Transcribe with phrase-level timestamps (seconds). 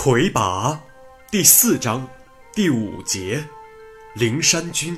[0.00, 0.80] 魁拔
[1.28, 2.08] 第四章
[2.54, 3.42] 第五节，
[4.14, 4.96] 灵山军。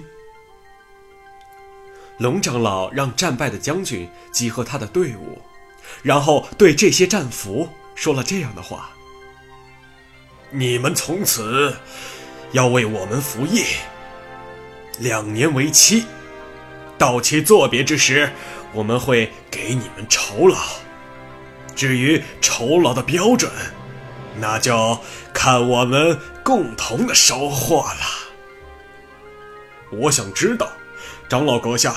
[2.19, 5.41] 龙长老让战败的将军集合他的队伍，
[6.03, 8.91] 然后对这些战俘说了这样的话
[10.53, 11.75] ：“你们从此
[12.53, 13.65] 要为我们服役，
[14.99, 16.05] 两年为期。
[16.99, 18.31] 到期作别之时，
[18.75, 20.59] 我们会给你们酬劳。
[21.75, 23.51] 至于酬劳的标准，”
[24.37, 24.99] 那就
[25.33, 28.05] 看我们共同的收获了。
[29.93, 30.71] 我想知道，
[31.29, 31.97] 长老阁下，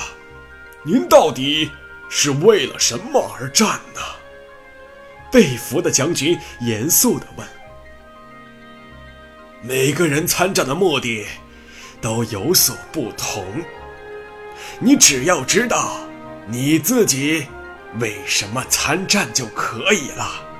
[0.82, 1.70] 您到底
[2.08, 4.00] 是为了什么而战呢？
[5.30, 7.46] 被俘的将军严肃地问。
[9.62, 11.26] 每个人参战的目的
[12.00, 13.44] 都有所不同，
[14.78, 15.98] 你只要知道
[16.46, 17.46] 你自己
[17.98, 20.53] 为什么参战就可以了。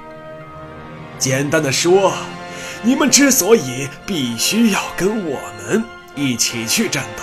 [1.19, 2.13] 简单的说，
[2.83, 5.83] 你们之所以必须要跟我们
[6.15, 7.23] 一起去战斗，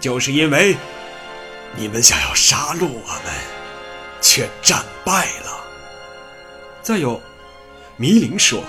[0.00, 0.76] 就是因为
[1.76, 3.32] 你们想要杀戮我们，
[4.20, 5.64] 却战败了。
[6.82, 7.20] 再有，
[7.96, 8.62] 迷灵说，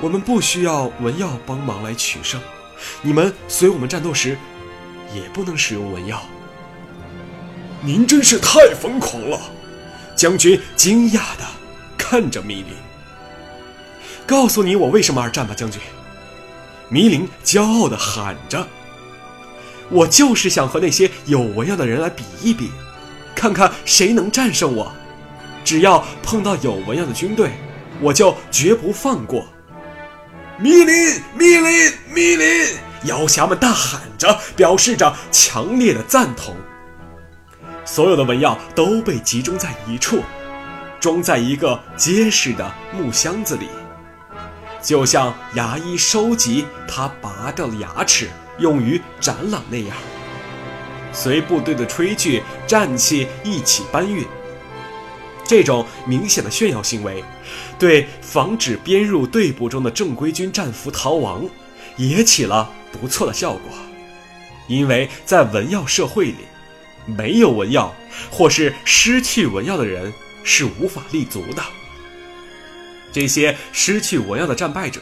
[0.00, 2.40] 我们不需要文耀帮忙来取胜，
[3.00, 4.36] 你们随我们战斗时，
[5.14, 6.22] 也不能使用文耀。
[7.80, 9.40] 您真是太疯狂了！
[10.16, 11.44] 将军惊讶的
[11.96, 12.74] 看着迷灵。
[14.26, 15.80] 告诉你我为什么而战吧，将军！
[16.88, 18.66] 迷林骄傲地喊着
[19.90, 22.70] ：“我就是想和那些有文样的人来比一比，
[23.34, 24.92] 看看谁能战胜我。
[25.64, 27.50] 只要碰到有文样的军队，
[28.00, 29.46] 我就绝不放过。”
[30.58, 32.76] 迷林，迷林，迷林！
[33.04, 36.54] 妖侠们大喊着，表示着强烈的赞同。
[37.84, 40.22] 所有的文耀都被集中在一处，
[41.00, 43.68] 装在一个结实的木箱子里。
[44.84, 49.96] 就像牙医收集他拔掉的牙齿用于展览那样，
[51.10, 54.24] 随部队的炊具、战器一起搬运。
[55.46, 57.24] 这种明显的炫耀行为，
[57.78, 61.44] 对防止编入队部中的正规军战俘逃亡，
[61.96, 63.60] 也起了不错的效果。
[64.68, 66.36] 因为在文耀社会里，
[67.06, 67.94] 没有文耀
[68.30, 71.62] 或是失去文耀的人是无法立足的。
[73.14, 75.00] 这些失去文耀的战败者，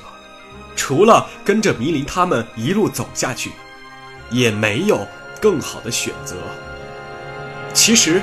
[0.77, 3.50] 除了跟着迷林他们一路走下去，
[4.31, 5.06] 也没有
[5.41, 6.37] 更好的选择。
[7.73, 8.21] 其实，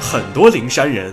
[0.00, 1.12] 很多灵山人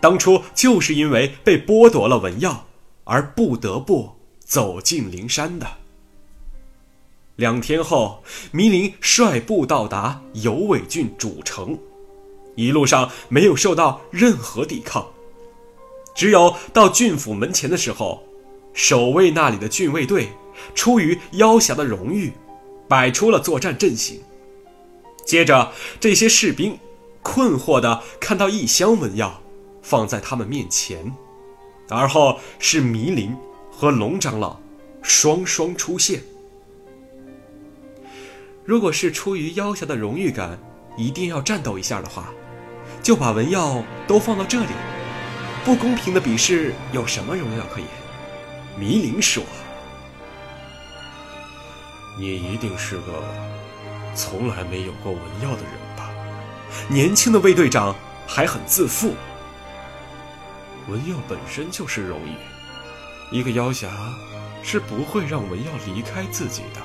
[0.00, 2.66] 当初就是因为被剥夺了文耀，
[3.04, 5.64] 而不得不走进灵山的。
[7.36, 11.78] 两天后，迷林率部到达有尾郡主城，
[12.56, 15.06] 一路上没有受到任何抵抗。
[16.18, 18.24] 只有到郡府门前的时候，
[18.74, 20.30] 守卫那里的郡卫队
[20.74, 22.32] 出于妖侠的荣誉，
[22.88, 24.20] 摆出了作战阵型。
[25.24, 25.70] 接着，
[26.00, 26.76] 这些士兵
[27.22, 29.40] 困惑地看到一箱文药
[29.80, 31.14] 放在他们面前，
[31.88, 33.32] 而后是迷林
[33.70, 34.58] 和龙长老
[35.00, 36.20] 双双出现。
[38.64, 40.58] 如果是出于妖侠的荣誉感，
[40.96, 42.34] 一定要战斗一下的话，
[43.04, 44.97] 就把文药都放到这里。
[45.68, 47.86] 不公平的比试有什么荣耀可言？
[48.78, 49.44] 迷灵说
[52.16, 53.22] ：“你一定是个
[54.14, 56.08] 从来没有过文耀的人吧？”
[56.88, 57.94] 年轻的卫队长
[58.26, 59.14] 还很自负。
[60.88, 62.32] 文耀本身就是荣誉，
[63.30, 63.90] 一个妖侠
[64.62, 66.80] 是不会让文耀离开自己的。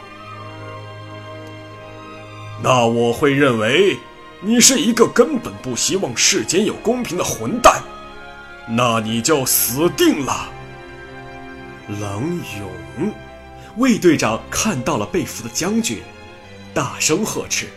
[2.62, 3.98] 那我会认为
[4.42, 7.82] 你是一个根本不希望世间有公平的混蛋。
[8.68, 10.50] 那你就死定了，
[11.88, 13.14] 冷勇！
[13.78, 16.02] 卫队长看到了被俘的将军，
[16.74, 17.68] 大声呵斥：“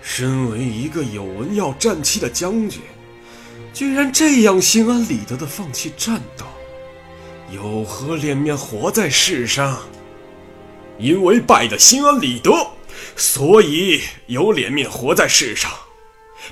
[0.00, 2.80] 身为一个有文耀战气的将军，
[3.74, 6.44] 居然这样心安理得的放弃战斗，
[7.50, 9.80] 有何脸面活在世上？
[10.98, 12.52] 因为败得心安理得，
[13.16, 15.68] 所以有脸面活在世上。”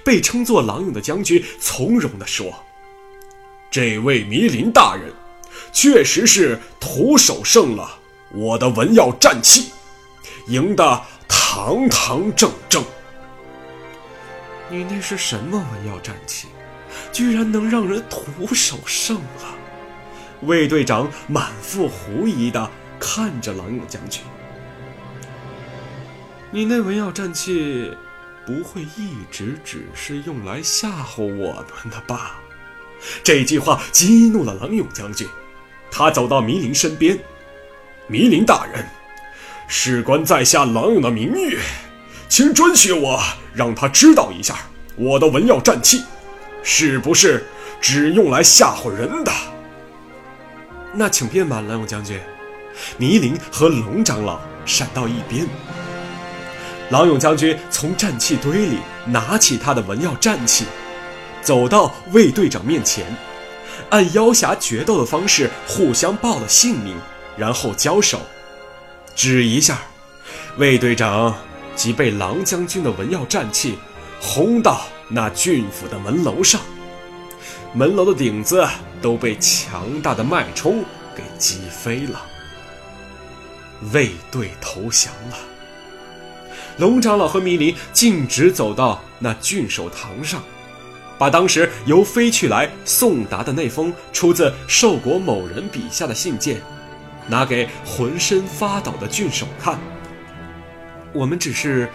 [0.03, 2.53] 被称作狼勇的将军从容地说。
[3.71, 5.13] 这位迷林大人，
[5.73, 7.99] 确实是徒手胜了
[8.33, 9.71] 我的文耀战气，
[10.49, 12.85] 赢得堂堂正正。
[14.69, 16.49] 你那是什么文耀战气，
[17.13, 19.55] 居然能让人徒手胜了？
[20.43, 22.69] 卫队长满腹狐疑的
[22.99, 24.23] 看着狼勇将军。
[26.51, 27.97] 你那文耀战气，
[28.45, 32.41] 不会一直只是用来吓唬我们的吧？
[33.23, 35.27] 这句话激怒了郎勇将军，
[35.91, 37.19] 他走到弥林身边，
[38.07, 38.85] 弥林大人，
[39.69, 41.59] 事关在下郎勇的名誉，
[42.29, 43.23] 请准许我
[43.55, 44.57] 让他知道一下，
[44.97, 46.03] 我的文耀战器，
[46.63, 47.47] 是不是
[47.81, 49.33] 只用来吓唬人的？
[50.93, 52.19] 那请便吧，郎勇将军。
[52.97, 55.47] 弥林和龙长老闪到一边。
[56.91, 60.65] 郎勇将军从战器堆里拿起他的文耀战器，
[61.43, 63.05] 走到卫队长面前，
[63.91, 66.97] 按妖侠决斗的方式互相报了姓名，
[67.37, 68.21] 然后交手。
[69.15, 69.81] 只一下，
[70.57, 71.35] 卫队长
[71.75, 73.79] 即被狼将军的文耀战气
[74.21, 76.61] 轰到那郡府的门楼上，
[77.73, 78.67] 门楼的顶子
[79.01, 80.85] 都被强大的脉冲
[81.17, 82.23] 给击飞了。
[83.93, 85.39] 卫队投降了。
[86.79, 90.43] 龙长老和迷离径直走到那郡守堂上，
[91.21, 96.63] 把当时由飞去来送达的那封出自寿国某人笔下的信件，
[97.27, 99.79] 拿给浑身发抖的郡守看。
[101.13, 101.91] 我们只是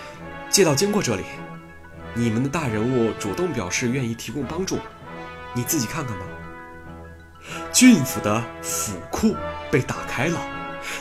[0.48, 1.24] 借道经过这里，
[2.13, 4.77] 你们的大人物主动表示愿意提供帮助，
[5.56, 6.25] 你自己看看吧。
[7.72, 9.36] 郡府的府库
[9.72, 10.39] 被打开了。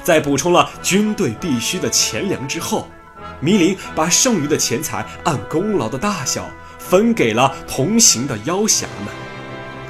[0.03, 2.89] 在补充了军队必需的钱粮之后，
[3.41, 9.15] 弥林把剩余的钱财按功劳的大小分给了同行的妖侠们。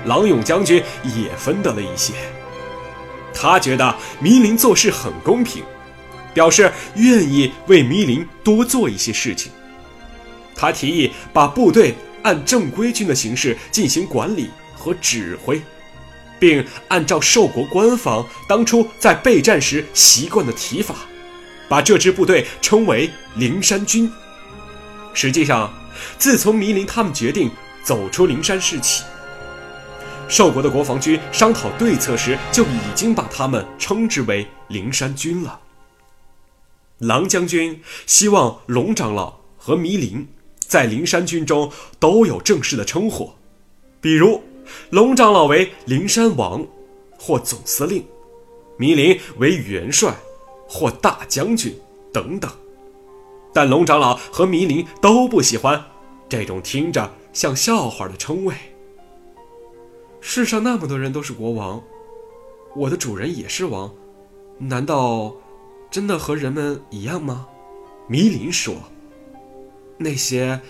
[0.06, 2.12] 郎勇将军也分得了一些。
[3.32, 5.62] 他觉得弥林做事很公平，
[6.32, 9.50] 表示愿意为弥林多做一些事情。
[10.55, 15.61] 他提议把部队按正规军的形式进行管理和指挥。
[16.37, 20.96] 并按照寿国官方当初在备战时习惯的提法，
[21.69, 24.11] 把这支部队称为灵山军。
[25.12, 25.72] 实际上，
[26.19, 27.50] 自从弥林他们决定
[27.82, 29.05] 走出灵山市起，
[30.28, 35.61] 寿国的国防军商讨对策时就已经把他们称之为灵山军了。
[36.99, 40.26] 狼将军希望龙长老和弥林
[40.58, 43.32] 在灵山军中都有正式的称呼，
[44.00, 44.43] 比如。
[44.88, 46.67] 龙长老为灵山王，
[47.19, 48.02] 或总司令；
[48.78, 50.10] 弥林为元帅，
[50.74, 51.72] 或大将军
[52.12, 52.50] 等等。
[53.52, 55.80] 但龙长老和迷林都不喜欢
[56.28, 58.52] 这种听着像笑话的称谓。
[60.20, 61.80] 世上那么多人都是国王，
[62.74, 63.94] 我的主人也是王，
[64.58, 65.32] 难道
[65.88, 67.46] 真的和人们一样吗？
[68.08, 68.74] 迷林说
[69.96, 70.60] ：“那些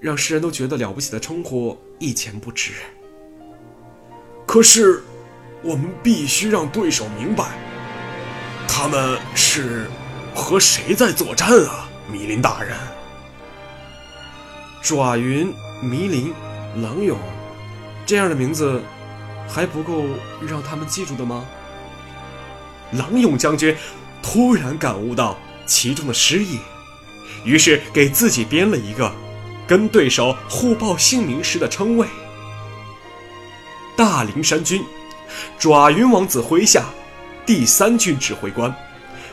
[0.00, 2.72] 让世人都觉得了不起的称呼，一钱不值。”
[4.44, 5.02] 可是，
[5.62, 7.56] 我们必须让对手明白，
[8.82, 9.88] 他们是
[10.34, 12.76] 和谁在作战啊，弥林大人。
[14.82, 16.34] 爪云、迷林、
[16.82, 17.16] 狼勇，
[18.04, 18.82] 这样的名字
[19.48, 20.02] 还不够
[20.44, 21.44] 让他们记住的吗？
[22.90, 23.72] 狼勇将军
[24.20, 26.58] 突然感悟到其中的诗意，
[27.44, 29.14] 于是给自己编了一个
[29.64, 32.04] 跟对手互报姓名时的称谓。
[33.96, 34.84] 大灵山君，
[35.56, 36.86] 爪云王子麾下
[37.44, 38.72] 第三军指挥官，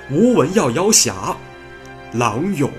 [0.09, 1.38] 吴文耀妖侠，
[2.13, 2.71] 郎勇。